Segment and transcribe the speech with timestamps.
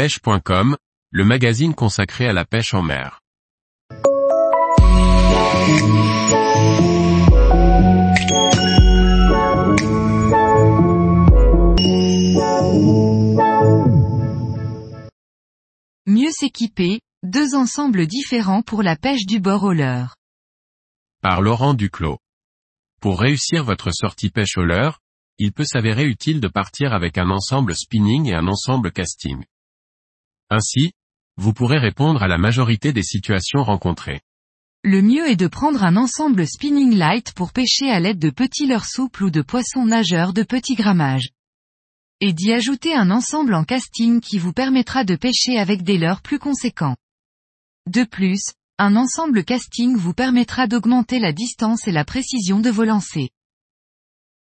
[0.00, 0.78] pêche.com,
[1.10, 3.20] le magazine consacré à la pêche en mer.
[16.06, 20.16] Mieux s'équiper, deux ensembles différents pour la pêche du bord au leurre.
[21.20, 22.16] Par Laurent Duclos.
[23.02, 25.00] Pour réussir votre sortie pêche au leurre,
[25.36, 29.44] il peut s'avérer utile de partir avec un ensemble spinning et un ensemble casting.
[30.50, 30.92] Ainsi,
[31.36, 34.20] vous pourrez répondre à la majorité des situations rencontrées.
[34.82, 38.66] Le mieux est de prendre un ensemble spinning light pour pêcher à l'aide de petits
[38.66, 41.30] leurres souples ou de poissons nageurs de petit grammage.
[42.20, 46.22] Et d'y ajouter un ensemble en casting qui vous permettra de pêcher avec des leurres
[46.22, 46.96] plus conséquents.
[47.86, 48.42] De plus,
[48.78, 53.28] un ensemble casting vous permettra d'augmenter la distance et la précision de vos lancers.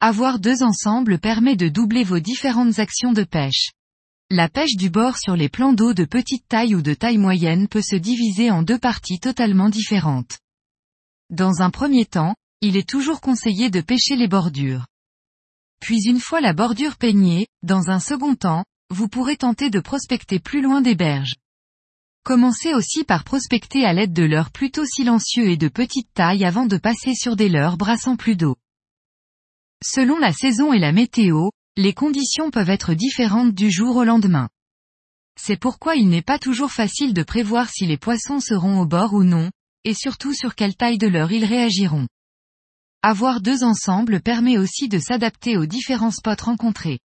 [0.00, 3.72] Avoir deux ensembles permet de doubler vos différentes actions de pêche.
[4.30, 7.66] La pêche du bord sur les plans d'eau de petite taille ou de taille moyenne
[7.66, 10.38] peut se diviser en deux parties totalement différentes.
[11.30, 14.84] Dans un premier temps, il est toujours conseillé de pêcher les bordures.
[15.80, 20.40] Puis une fois la bordure peignée, dans un second temps, vous pourrez tenter de prospecter
[20.40, 21.36] plus loin des berges.
[22.22, 26.66] Commencez aussi par prospecter à l'aide de leurres plutôt silencieux et de petite taille avant
[26.66, 28.56] de passer sur des leurres brassant plus d'eau.
[29.82, 31.48] Selon la saison et la météo,
[31.78, 34.48] les conditions peuvent être différentes du jour au lendemain.
[35.40, 39.14] C'est pourquoi il n'est pas toujours facile de prévoir si les poissons seront au bord
[39.14, 39.52] ou non,
[39.84, 42.08] et surtout sur quelle taille de leurre ils réagiront.
[43.02, 46.98] Avoir deux ensembles permet aussi de s'adapter aux différents spots rencontrés.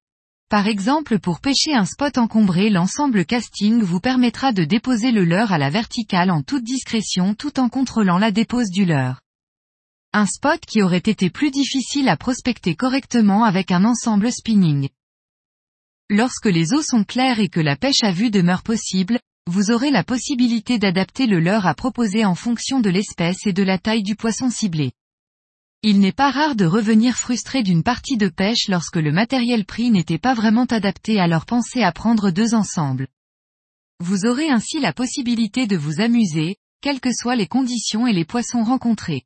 [0.49, 5.53] Par exemple pour pêcher un spot encombré l'ensemble casting vous permettra de déposer le leurre
[5.53, 9.22] à la verticale en toute discrétion tout en contrôlant la dépose du leurre.
[10.15, 14.89] Un spot qui aurait été plus difficile à prospecter correctement avec un ensemble spinning.
[16.07, 19.89] Lorsque les eaux sont claires et que la pêche à vue demeure possible, vous aurez
[19.89, 24.03] la possibilité d'adapter le leurre à proposer en fonction de l'espèce et de la taille
[24.03, 24.91] du poisson ciblé.
[25.81, 29.89] Il n'est pas rare de revenir frustré d'une partie de pêche lorsque le matériel pris
[29.89, 33.07] n'était pas vraiment adapté alors pensez à prendre deux ensembles.
[33.99, 38.25] Vous aurez ainsi la possibilité de vous amuser, quelles que soient les conditions et les
[38.25, 39.25] poissons rencontrés.